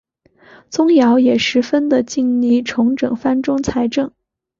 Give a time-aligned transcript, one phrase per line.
[0.71, 4.11] 宗尧也十分的尽力重整藩中财政。